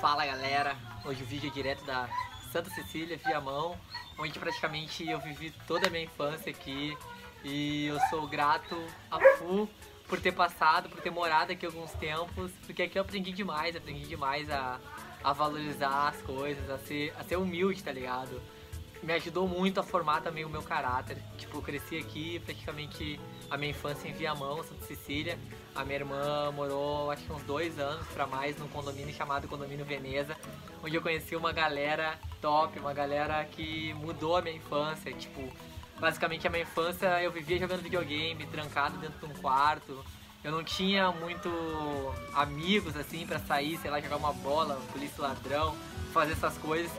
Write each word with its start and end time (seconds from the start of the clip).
Fala 0.00 0.24
galera, 0.24 0.76
hoje 1.04 1.24
o 1.24 1.26
vídeo 1.26 1.50
é 1.50 1.52
direto 1.52 1.84
da 1.84 2.08
Santa 2.52 2.70
Cecília, 2.70 3.16
Viamão, 3.16 3.76
onde 4.16 4.38
praticamente 4.38 5.04
eu 5.04 5.18
vivi 5.18 5.52
toda 5.66 5.88
a 5.88 5.90
minha 5.90 6.04
infância 6.04 6.52
aqui 6.52 6.96
e 7.42 7.86
eu 7.86 7.98
sou 8.08 8.24
grato 8.28 8.76
a 9.10 9.18
FU 9.36 9.68
por 10.06 10.20
ter 10.20 10.30
passado, 10.30 10.88
por 10.88 11.00
ter 11.00 11.10
morado 11.10 11.50
aqui 11.50 11.66
alguns 11.66 11.90
tempos, 11.94 12.52
porque 12.64 12.84
aqui 12.84 12.96
eu 12.96 13.02
aprendi 13.02 13.32
demais, 13.32 13.74
aprendi 13.74 14.06
demais 14.06 14.48
a, 14.48 14.78
a 15.24 15.32
valorizar 15.32 16.10
as 16.10 16.22
coisas, 16.22 16.70
a 16.70 16.78
ser, 16.78 17.12
a 17.18 17.24
ser 17.24 17.36
humilde, 17.36 17.82
tá 17.82 17.90
ligado? 17.90 18.40
Me 19.02 19.12
ajudou 19.14 19.46
muito 19.46 19.78
a 19.80 19.82
formar 19.82 20.20
também 20.20 20.44
o 20.44 20.48
meu 20.48 20.62
caráter. 20.62 21.16
Tipo, 21.36 21.58
eu 21.58 21.62
cresci 21.62 21.98
aqui 21.98 22.40
praticamente 22.40 23.18
a 23.50 23.56
minha 23.56 23.70
infância 23.70 24.08
em 24.08 24.12
Viamão, 24.12 24.62
Santa 24.62 24.84
Cecília. 24.84 25.38
A 25.74 25.84
minha 25.84 25.96
irmã 25.96 26.50
morou 26.52 27.10
acho 27.10 27.24
que 27.24 27.32
uns 27.32 27.42
dois 27.42 27.78
anos 27.78 28.06
para 28.08 28.26
mais 28.26 28.58
num 28.58 28.68
condomínio 28.68 29.14
chamado 29.14 29.46
Condomínio 29.46 29.84
Veneza, 29.84 30.36
onde 30.82 30.96
eu 30.96 31.02
conheci 31.02 31.36
uma 31.36 31.52
galera 31.52 32.18
top, 32.40 32.78
uma 32.78 32.92
galera 32.92 33.44
que 33.44 33.94
mudou 33.94 34.36
a 34.36 34.42
minha 34.42 34.56
infância. 34.56 35.12
Tipo, 35.12 35.48
basicamente 35.98 36.46
a 36.46 36.50
minha 36.50 36.62
infância 36.62 37.22
eu 37.22 37.30
vivia 37.30 37.58
jogando 37.58 37.82
videogame, 37.82 38.46
trancado 38.46 38.98
dentro 38.98 39.18
de 39.18 39.32
um 39.32 39.40
quarto. 39.40 40.04
Eu 40.42 40.52
não 40.52 40.62
tinha 40.62 41.10
muito 41.10 41.48
amigos 42.32 42.96
assim 42.96 43.26
para 43.26 43.38
sair, 43.40 43.76
sei 43.78 43.90
lá, 43.90 44.00
jogar 44.00 44.16
uma 44.16 44.32
bola, 44.32 44.80
polícia 44.92 45.22
ladrão, 45.22 45.76
fazer 46.12 46.32
essas 46.32 46.56
coisas 46.58 46.90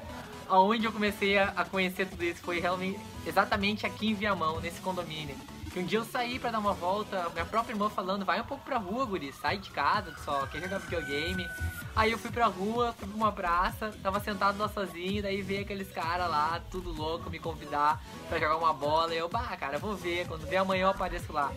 aonde 0.50 0.86
eu 0.86 0.92
comecei 0.92 1.38
a, 1.38 1.66
conhecer 1.66 2.08
tudo 2.08 2.24
isso 2.24 2.42
foi 2.42 2.60
realmente 2.60 3.00
exatamente 3.26 3.86
aqui 3.86 4.10
em 4.10 4.14
Viamão, 4.14 4.60
nesse 4.60 4.82
condomínio. 4.82 5.36
Que 5.72 5.80
um 5.80 5.86
dia 5.86 6.00
eu 6.00 6.04
saí 6.06 6.40
para 6.40 6.50
dar 6.50 6.60
uma 6.60 6.74
volta, 6.74 7.30
minha 7.30 7.46
própria 7.46 7.74
irmã 7.74 7.90
falando, 7.90 8.26
vai 8.26 8.42
um 8.42 8.44
pouco 8.44 8.66
pra 8.66 8.78
rua, 8.78 9.06
guri, 9.06 9.32
sai 9.32 9.60
de 9.60 9.70
casa, 9.70 10.16
só 10.26 10.48
quer 10.48 10.62
jogar 10.62 10.80
videogame. 10.80 11.48
Aí 11.96 12.12
eu 12.12 12.18
fui 12.18 12.32
pra 12.32 12.48
rua, 12.48 12.94
fui 12.98 13.08
pra 13.08 13.16
uma 13.16 13.32
praça, 13.32 13.94
tava 14.02 14.20
sentado 14.20 14.58
lá 14.58 14.68
sozinho, 14.68 15.22
daí 15.22 15.44
veio 15.44 15.62
aqueles 15.62 15.92
caras 15.92 16.28
lá, 16.28 16.60
tudo 16.72 16.92
louco, 16.92 17.30
me 17.30 17.38
convidar 17.38 18.02
pra 18.28 18.40
jogar 18.40 18.58
uma 18.58 18.74
bola. 18.74 19.14
E 19.14 19.20
eu, 19.20 19.30
bah, 19.30 19.56
cara, 19.58 19.78
vou 19.78 19.96
ver, 19.96 20.28
quando 20.28 20.48
vier 20.48 20.62
amanhã 20.62 20.86
eu 20.86 20.90
apareço 20.90 21.32
lá. 21.32 21.52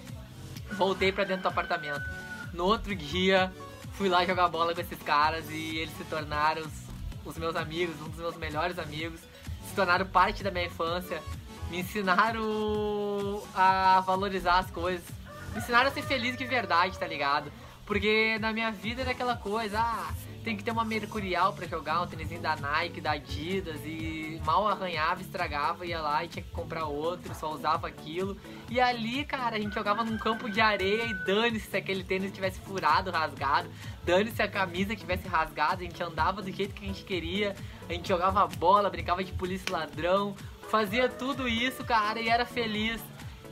Voltei 0.72 1.10
pra 1.10 1.24
dentro 1.24 1.44
do 1.44 1.48
apartamento. 1.48 2.04
No 2.52 2.66
outro 2.66 2.94
dia, 2.94 3.50
fui 3.92 4.10
lá 4.10 4.26
jogar 4.26 4.48
bola 4.48 4.74
com 4.74 4.80
esses 4.82 5.02
caras 5.02 5.48
e 5.48 5.78
eles 5.78 5.96
se 5.96 6.04
tornaram 6.04 6.60
os 6.60 6.91
os 7.24 7.38
meus 7.38 7.56
amigos, 7.56 7.94
um 8.00 8.08
dos 8.08 8.18
meus 8.18 8.36
melhores 8.36 8.78
amigos, 8.78 9.20
se 9.68 9.74
tornaram 9.74 10.06
parte 10.06 10.42
da 10.42 10.50
minha 10.50 10.66
infância, 10.66 11.22
me 11.70 11.80
ensinaram 11.80 13.42
a 13.54 14.00
valorizar 14.00 14.58
as 14.58 14.70
coisas, 14.70 15.04
me 15.52 15.58
ensinaram 15.58 15.88
a 15.88 15.92
ser 15.92 16.02
feliz 16.02 16.36
de 16.36 16.44
verdade, 16.44 16.98
tá 16.98 17.06
ligado? 17.06 17.50
Porque 17.84 18.38
na 18.38 18.52
minha 18.52 18.70
vida 18.70 19.02
era 19.02 19.10
aquela 19.10 19.36
coisa, 19.36 19.80
ah, 19.80 20.12
tem 20.42 20.56
que 20.56 20.64
ter 20.64 20.70
uma 20.70 20.84
Mercurial 20.84 21.52
para 21.52 21.66
jogar, 21.66 22.02
um 22.02 22.06
tênisinho 22.06 22.40
da 22.40 22.56
Nike, 22.56 23.00
da 23.00 23.12
Adidas 23.12 23.80
e 23.84 24.40
mal 24.44 24.66
arranhava, 24.66 25.20
estragava, 25.20 25.86
ia 25.86 26.00
lá 26.00 26.24
e 26.24 26.28
tinha 26.28 26.42
que 26.42 26.50
comprar 26.50 26.86
outro, 26.86 27.34
só 27.34 27.52
usava 27.52 27.86
aquilo. 27.86 28.36
E 28.68 28.80
ali, 28.80 29.24
cara, 29.24 29.56
a 29.56 29.58
gente 29.58 29.74
jogava 29.74 30.04
num 30.04 30.18
campo 30.18 30.50
de 30.50 30.60
areia 30.60 31.04
e 31.04 31.14
dane-se 31.24 31.70
se 31.70 31.76
aquele 31.76 32.02
tênis 32.02 32.32
tivesse 32.32 32.60
furado, 32.60 33.10
rasgado, 33.10 33.68
dane-se 34.04 34.36
se 34.36 34.42
a 34.42 34.48
camisa 34.48 34.96
tivesse 34.96 35.28
rasgado, 35.28 35.82
a 35.82 35.84
gente 35.84 36.02
andava 36.02 36.42
do 36.42 36.50
jeito 36.50 36.74
que 36.74 36.84
a 36.84 36.88
gente 36.88 37.04
queria, 37.04 37.54
a 37.88 37.92
gente 37.92 38.08
jogava 38.08 38.46
bola, 38.46 38.90
brincava 38.90 39.22
de 39.22 39.32
polícia 39.32 39.72
ladrão, 39.72 40.34
fazia 40.68 41.08
tudo 41.08 41.46
isso, 41.48 41.84
cara, 41.84 42.20
e 42.20 42.28
era 42.28 42.44
feliz. 42.46 43.00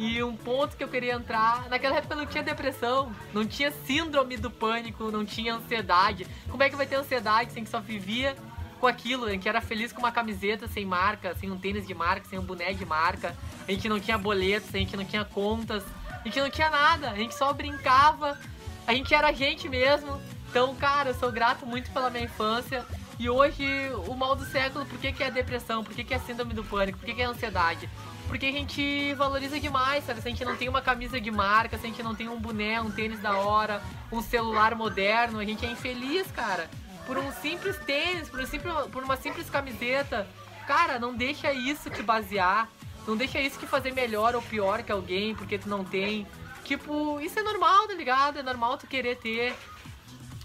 E 0.00 0.22
um 0.22 0.34
ponto 0.34 0.78
que 0.78 0.82
eu 0.82 0.88
queria 0.88 1.12
entrar, 1.12 1.68
naquela 1.68 1.96
época 1.96 2.14
não 2.14 2.24
tinha 2.24 2.42
depressão, 2.42 3.14
não 3.34 3.46
tinha 3.46 3.70
síndrome 3.70 4.38
do 4.38 4.50
pânico, 4.50 5.10
não 5.10 5.26
tinha 5.26 5.54
ansiedade. 5.54 6.26
Como 6.48 6.62
é 6.62 6.70
que 6.70 6.74
vai 6.74 6.86
ter 6.86 6.94
ansiedade 6.94 7.52
sem 7.52 7.64
que 7.64 7.68
só 7.68 7.80
vivia 7.80 8.34
com 8.80 8.86
aquilo, 8.86 9.28
em 9.28 9.38
que 9.38 9.46
era 9.46 9.60
feliz 9.60 9.92
com 9.92 9.98
uma 9.98 10.10
camiseta 10.10 10.66
sem 10.66 10.86
marca, 10.86 11.34
sem 11.34 11.50
um 11.50 11.58
tênis 11.58 11.86
de 11.86 11.92
marca, 11.92 12.26
sem 12.26 12.38
um 12.38 12.42
boné 12.42 12.72
de 12.72 12.86
marca. 12.86 13.36
A 13.68 13.70
gente 13.70 13.90
não 13.90 14.00
tinha 14.00 14.16
boletos, 14.16 14.74
a 14.74 14.78
gente 14.78 14.96
não 14.96 15.04
tinha 15.04 15.22
contas, 15.22 15.84
a 16.08 16.24
gente 16.24 16.40
não 16.40 16.48
tinha 16.48 16.70
nada, 16.70 17.10
a 17.10 17.16
gente 17.16 17.34
só 17.34 17.52
brincava, 17.52 18.40
a 18.86 18.94
gente 18.94 19.14
era 19.14 19.28
a 19.28 19.32
gente 19.32 19.68
mesmo. 19.68 20.18
Então, 20.48 20.74
cara, 20.76 21.10
eu 21.10 21.14
sou 21.14 21.30
grato 21.30 21.66
muito 21.66 21.90
pela 21.90 22.08
minha 22.08 22.24
infância. 22.24 22.86
E 23.20 23.28
hoje, 23.28 23.66
o 24.06 24.14
mal 24.14 24.34
do 24.34 24.46
século, 24.46 24.86
por 24.86 24.98
que, 24.98 25.12
que 25.12 25.22
é 25.22 25.30
depressão? 25.30 25.84
Por 25.84 25.94
que, 25.94 26.02
que 26.02 26.14
é 26.14 26.18
síndrome 26.20 26.54
do 26.54 26.64
pânico? 26.64 26.98
Por 26.98 27.04
que, 27.04 27.12
que 27.12 27.20
é 27.20 27.26
ansiedade? 27.26 27.86
Porque 28.26 28.46
a 28.46 28.50
gente 28.50 29.12
valoriza 29.12 29.60
demais, 29.60 30.06
sabe? 30.06 30.22
Se 30.22 30.28
a 30.28 30.30
gente 30.30 30.42
não 30.42 30.56
tem 30.56 30.70
uma 30.70 30.80
camisa 30.80 31.20
de 31.20 31.30
marca, 31.30 31.76
se 31.76 31.84
a 31.84 31.90
gente 31.90 32.02
não 32.02 32.14
tem 32.14 32.30
um 32.30 32.40
boné, 32.40 32.80
um 32.80 32.90
tênis 32.90 33.20
da 33.20 33.36
hora, 33.36 33.82
um 34.10 34.22
celular 34.22 34.74
moderno, 34.74 35.38
a 35.38 35.44
gente 35.44 35.66
é 35.66 35.70
infeliz, 35.70 36.32
cara. 36.32 36.70
Por 37.06 37.18
um 37.18 37.30
simples 37.30 37.76
tênis, 37.84 38.30
por, 38.30 38.40
um 38.40 38.46
simples, 38.46 38.72
por 38.90 39.04
uma 39.04 39.18
simples 39.18 39.50
camiseta. 39.50 40.26
Cara, 40.66 40.98
não 40.98 41.14
deixa 41.14 41.52
isso 41.52 41.90
te 41.90 42.02
basear. 42.02 42.70
Não 43.06 43.18
deixa 43.18 43.38
isso 43.38 43.58
te 43.58 43.66
fazer 43.66 43.92
melhor 43.92 44.34
ou 44.34 44.40
pior 44.40 44.82
que 44.82 44.92
alguém 44.92 45.34
porque 45.34 45.58
tu 45.58 45.68
não 45.68 45.84
tem. 45.84 46.26
Tipo, 46.64 47.20
isso 47.20 47.38
é 47.38 47.42
normal, 47.42 47.86
tá 47.86 47.92
ligado? 47.92 48.38
É 48.38 48.42
normal 48.42 48.78
tu 48.78 48.86
querer 48.86 49.18
ter. 49.18 49.54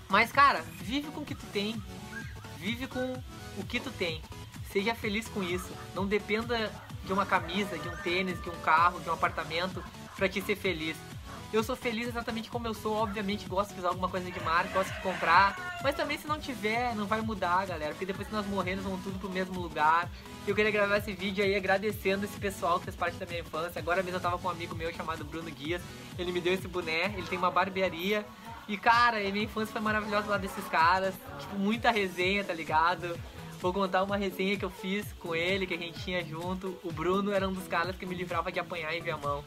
Mas, 0.09 0.29
cara, 0.29 0.61
vive 0.81 1.07
com 1.11 1.21
o 1.21 1.25
que 1.25 1.35
tu 1.35 1.45
tem. 1.53 1.81
Vive 2.65 2.87
com 2.87 3.13
o 3.59 3.63
que 3.63 3.79
tu 3.79 3.91
tem. 3.91 4.19
Seja 4.71 4.95
feliz 4.95 5.27
com 5.29 5.43
isso. 5.43 5.71
Não 5.93 6.07
dependa 6.07 6.71
de 7.03 7.13
uma 7.13 7.23
camisa, 7.23 7.77
de 7.77 7.87
um 7.87 7.95
tênis, 7.97 8.41
de 8.41 8.49
um 8.49 8.59
carro, 8.61 8.99
de 9.01 9.07
um 9.07 9.13
apartamento 9.13 9.83
para 10.17 10.27
te 10.27 10.41
ser 10.41 10.55
feliz. 10.55 10.97
Eu 11.53 11.63
sou 11.63 11.75
feliz 11.75 12.07
exatamente 12.07 12.49
como 12.49 12.65
eu 12.65 12.73
sou, 12.73 12.95
obviamente 12.95 13.47
gosto 13.47 13.71
de 13.71 13.81
usar 13.81 13.89
alguma 13.89 14.09
coisa 14.09 14.31
de 14.31 14.39
marca, 14.39 14.73
gosto 14.73 14.91
de 14.91 14.99
comprar, 15.01 15.79
mas 15.83 15.95
também 15.95 16.17
se 16.17 16.27
não 16.27 16.39
tiver, 16.39 16.95
não 16.95 17.05
vai 17.05 17.21
mudar, 17.21 17.67
galera, 17.67 17.91
porque 17.91 18.05
depois 18.05 18.27
que 18.27 18.33
nós 18.33 18.47
morremos, 18.47 18.83
vamos 18.83 19.03
tudo 19.03 19.19
pro 19.19 19.29
mesmo 19.29 19.61
lugar. 19.61 20.09
Eu 20.47 20.55
queria 20.55 20.71
gravar 20.71 20.97
esse 20.97 21.13
vídeo 21.13 21.45
aí 21.45 21.55
agradecendo 21.55 22.25
esse 22.25 22.39
pessoal 22.39 22.79
que 22.79 22.85
fez 22.85 22.95
parte 22.95 23.15
da 23.17 23.27
minha 23.27 23.41
infância. 23.41 23.77
Agora 23.77 24.01
mesmo 24.01 24.17
eu 24.17 24.21
tava 24.21 24.39
com 24.39 24.47
um 24.47 24.51
amigo 24.51 24.73
meu 24.73 24.91
chamado 24.91 25.23
Bruno 25.23 25.51
Guias, 25.51 25.83
ele 26.17 26.31
me 26.31 26.41
deu 26.41 26.51
esse 26.51 26.67
boné, 26.67 27.13
ele 27.15 27.27
tem 27.27 27.37
uma 27.37 27.51
barbearia. 27.51 28.25
E 28.67 28.77
cara, 28.77 29.19
minha 29.19 29.45
infância 29.45 29.71
foi 29.71 29.81
maravilhosa 29.81 30.27
lá 30.27 30.37
desses 30.37 30.65
caras, 30.67 31.13
tipo, 31.39 31.55
muita 31.55 31.91
resenha, 31.91 32.43
tá 32.43 32.53
ligado? 32.53 33.17
Vou 33.59 33.71
contar 33.71 34.03
uma 34.03 34.17
resenha 34.17 34.57
que 34.57 34.65
eu 34.65 34.69
fiz 34.69 35.13
com 35.13 35.35
ele, 35.35 35.67
que 35.67 35.73
a 35.73 35.77
gente 35.77 36.03
tinha 36.03 36.23
junto. 36.23 36.77
O 36.83 36.91
Bruno 36.91 37.31
era 37.31 37.47
um 37.47 37.53
dos 37.53 37.67
caras 37.67 37.95
que 37.95 38.05
me 38.05 38.15
livrava 38.15 38.51
de 38.51 38.59
apanhar 38.59 38.95
em 38.95 39.01
Viamão. 39.01 39.43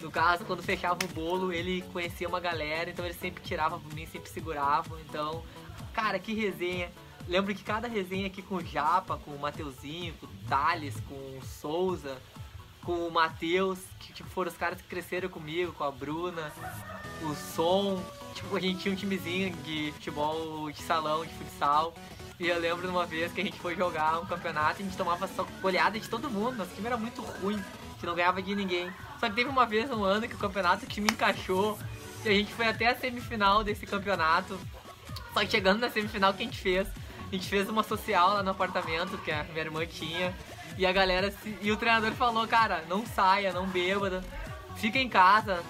No 0.00 0.10
caso, 0.10 0.44
quando 0.44 0.62
fechava 0.62 0.98
o 1.04 1.08
bolo, 1.08 1.52
ele 1.52 1.82
conhecia 1.92 2.28
uma 2.28 2.40
galera, 2.40 2.90
então 2.90 3.04
ele 3.04 3.14
sempre 3.14 3.42
tirava 3.42 3.78
por 3.78 3.94
mim, 3.94 4.06
sempre 4.06 4.30
segurava. 4.30 5.00
Então, 5.08 5.42
cara, 5.92 6.18
que 6.18 6.34
resenha. 6.34 6.90
Lembro 7.26 7.54
que 7.54 7.64
cada 7.64 7.88
resenha 7.88 8.26
aqui 8.26 8.42
com 8.42 8.56
o 8.56 8.64
Japa, 8.64 9.16
com 9.16 9.30
o 9.30 9.38
Mateuzinho, 9.38 10.12
com 10.14 10.26
o 10.26 10.30
Thales, 10.46 10.94
com 11.08 11.14
o 11.14 11.40
Souza, 11.42 12.18
com 12.84 13.06
o 13.06 13.10
Matheus, 13.10 13.78
que 13.98 14.12
tipo, 14.12 14.28
foram 14.30 14.50
os 14.50 14.56
caras 14.56 14.80
que 14.80 14.88
cresceram 14.88 15.28
comigo, 15.28 15.72
com 15.72 15.84
a 15.84 15.90
Bruna, 15.90 16.52
o 17.22 17.34
Som. 17.34 18.02
Tipo, 18.34 18.56
a 18.56 18.60
gente 18.60 18.80
tinha 18.80 18.92
um 18.92 18.96
timezinho 18.96 19.54
de 19.58 19.92
futebol 19.92 20.70
de 20.70 20.82
salão, 20.82 21.24
de 21.24 21.32
futsal. 21.34 21.94
E 22.38 22.48
eu 22.48 22.58
lembro 22.58 22.82
de 22.82 22.88
uma 22.88 23.06
vez 23.06 23.32
que 23.32 23.40
a 23.40 23.44
gente 23.44 23.58
foi 23.58 23.76
jogar 23.76 24.20
um 24.20 24.26
campeonato 24.26 24.80
e 24.80 24.82
a 24.82 24.84
gente 24.86 24.96
tomava 24.96 25.28
só 25.28 25.46
goleada 25.62 25.98
de 25.98 26.08
todo 26.08 26.28
mundo. 26.28 26.56
Nosso 26.56 26.74
time 26.74 26.86
era 26.86 26.96
muito 26.96 27.22
ruim, 27.22 27.62
gente 28.04 28.06
não 28.06 28.14
ganhava 28.14 28.42
de 28.42 28.54
ninguém. 28.54 28.92
Só 29.18 29.28
que 29.28 29.34
teve 29.34 29.48
uma 29.48 29.66
vez, 29.66 29.90
um 29.90 30.04
ano, 30.04 30.28
que 30.28 30.34
o 30.34 30.38
campeonato 30.38 30.84
o 30.84 30.88
time 30.88 31.08
encaixou 31.10 31.78
e 32.24 32.28
a 32.28 32.32
gente 32.32 32.52
foi 32.52 32.66
até 32.66 32.88
a 32.88 32.94
semifinal 32.94 33.64
desse 33.64 33.86
campeonato. 33.86 34.58
Só 35.32 35.40
que 35.40 35.50
chegando 35.50 35.80
na 35.80 35.90
semifinal, 35.90 36.30
o 36.30 36.34
que 36.34 36.42
a 36.42 36.46
gente 36.46 36.60
fez? 36.60 36.86
A 37.30 37.34
gente 37.34 37.48
fez 37.48 37.68
uma 37.68 37.82
social 37.82 38.34
lá 38.34 38.42
no 38.42 38.50
apartamento 38.50 39.18
que 39.18 39.32
a 39.32 39.44
minha 39.44 39.60
irmã 39.60 39.84
tinha. 39.86 40.34
E 40.76 40.84
a 40.84 40.92
galera. 40.92 41.32
E 41.60 41.70
o 41.70 41.76
treinador 41.76 42.12
falou, 42.12 42.46
cara, 42.46 42.84
não 42.88 43.06
saia, 43.06 43.52
não 43.52 43.66
bêbada, 43.66 44.24
fica 44.76 44.98
em 44.98 45.08
casa, 45.08 45.62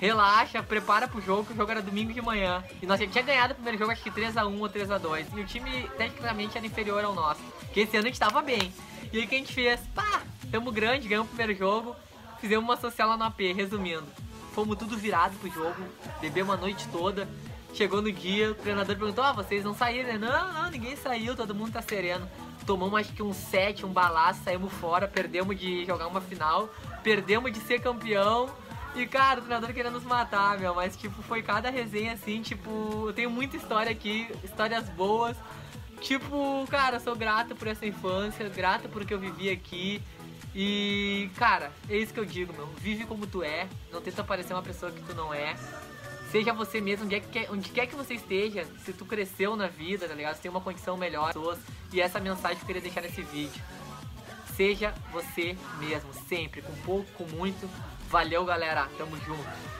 relaxa, 0.00 0.62
prepara 0.62 1.08
pro 1.08 1.20
jogo, 1.20 1.44
que 1.44 1.52
o 1.52 1.56
jogo 1.56 1.70
era 1.70 1.80
domingo 1.80 2.12
de 2.12 2.20
manhã. 2.20 2.62
E 2.82 2.86
nós 2.86 3.00
tinha 3.00 3.22
ganhado 3.22 3.52
o 3.52 3.54
primeiro 3.54 3.78
jogo, 3.78 3.92
acho 3.92 4.02
que 4.02 4.10
3x1 4.10 4.60
ou 4.60 4.68
3x2. 4.68 5.26
E 5.34 5.40
o 5.40 5.46
time, 5.46 5.88
tecnicamente, 5.96 6.58
era 6.58 6.66
inferior 6.66 7.04
ao 7.04 7.14
nosso. 7.14 7.40
Porque 7.60 7.80
esse 7.80 7.96
ano 7.96 8.06
a 8.06 8.08
gente 8.08 8.20
tava 8.20 8.42
bem. 8.42 8.72
E 9.12 9.18
aí 9.18 9.24
o 9.24 9.28
que 9.28 9.34
a 9.34 9.38
gente 9.38 9.52
fez? 9.52 9.80
Pá, 9.94 10.22
tamo 10.50 10.72
grande, 10.72 11.08
ganhamos 11.08 11.30
o 11.30 11.34
primeiro 11.34 11.58
jogo. 11.58 11.96
Fizemos 12.40 12.64
uma 12.64 12.76
social 12.76 13.08
lá 13.08 13.16
no 13.16 13.24
AP, 13.24 13.40
resumindo. 13.54 14.06
Fomos 14.52 14.76
tudo 14.76 14.96
virado 14.98 15.38
pro 15.38 15.50
jogo, 15.50 15.82
bebemos 16.20 16.54
a 16.54 16.58
noite 16.58 16.86
toda. 16.88 17.28
Chegou 17.72 18.02
no 18.02 18.12
dia, 18.12 18.50
o 18.50 18.54
treinador 18.54 18.96
perguntou: 18.96 19.24
Ah, 19.24 19.32
vocês 19.32 19.64
não 19.64 19.74
saíram? 19.74 20.12
Né? 20.12 20.18
Não, 20.18 20.52
não, 20.52 20.70
ninguém 20.70 20.94
saiu, 20.96 21.34
todo 21.34 21.54
mundo 21.54 21.72
tá 21.72 21.82
sereno. 21.82 22.28
Tomamos 22.66 23.00
acho 23.00 23.12
que 23.12 23.22
um 23.22 23.32
7, 23.32 23.84
um 23.84 23.92
balaço, 23.92 24.40
saímos 24.44 24.72
fora, 24.74 25.08
perdemos 25.08 25.58
de 25.58 25.84
jogar 25.84 26.06
uma 26.06 26.20
final, 26.20 26.68
perdemos 27.02 27.52
de 27.52 27.58
ser 27.58 27.80
campeão 27.80 28.48
e, 28.94 29.06
cara, 29.06 29.40
o 29.40 29.42
treinador 29.42 29.72
querendo 29.72 29.94
nos 29.94 30.04
matar, 30.04 30.58
meu. 30.58 30.74
Mas, 30.74 30.96
tipo, 30.96 31.22
foi 31.22 31.42
cada 31.42 31.70
resenha 31.70 32.12
assim, 32.12 32.42
tipo, 32.42 33.04
eu 33.06 33.12
tenho 33.12 33.30
muita 33.30 33.56
história 33.56 33.90
aqui, 33.90 34.28
histórias 34.44 34.88
boas. 34.90 35.36
Tipo, 36.00 36.66
cara, 36.68 37.00
sou 37.00 37.16
grato 37.16 37.54
por 37.54 37.68
essa 37.68 37.86
infância, 37.86 38.48
grato 38.48 38.88
por 38.88 39.04
que 39.04 39.14
eu 39.14 39.18
vivi 39.18 39.48
aqui. 39.48 40.02
E, 40.54 41.30
cara, 41.36 41.72
é 41.88 41.96
isso 41.96 42.12
que 42.12 42.20
eu 42.20 42.24
digo, 42.24 42.52
meu. 42.52 42.66
Vive 42.78 43.06
como 43.06 43.26
tu 43.26 43.42
é, 43.42 43.66
não 43.90 44.02
tenta 44.02 44.22
parecer 44.22 44.52
uma 44.52 44.62
pessoa 44.62 44.92
que 44.92 45.00
tu 45.02 45.14
não 45.14 45.32
é. 45.32 45.56
Seja 46.32 46.54
você 46.54 46.80
mesmo, 46.80 47.04
onde, 47.04 47.14
é 47.14 47.20
que, 47.20 47.46
onde 47.50 47.68
quer 47.68 47.86
que 47.86 47.94
você 47.94 48.14
esteja, 48.14 48.64
se 48.86 48.94
tu 48.94 49.04
cresceu 49.04 49.54
na 49.54 49.66
vida, 49.66 50.08
tá 50.08 50.14
ligado? 50.14 50.34
Se 50.36 50.40
tem 50.40 50.50
uma 50.50 50.62
condição 50.62 50.96
melhor, 50.96 51.26
pessoas, 51.26 51.58
e 51.92 52.00
essa 52.00 52.18
mensagem 52.18 52.56
que 52.56 52.62
eu 52.62 52.66
queria 52.68 52.80
deixar 52.80 53.02
nesse 53.02 53.20
vídeo. 53.20 53.62
Seja 54.56 54.94
você 55.12 55.54
mesmo, 55.78 56.10
sempre, 56.30 56.62
com 56.62 56.72
pouco, 56.86 57.12
com 57.12 57.24
muito. 57.36 57.68
Valeu, 58.08 58.46
galera. 58.46 58.88
Tamo 58.96 59.14
junto. 59.18 59.46